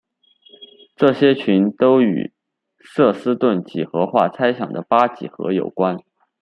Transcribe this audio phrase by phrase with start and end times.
[0.95, 2.33] 这些群都与
[2.79, 5.99] 瑟斯顿几何化猜想的八几何有关。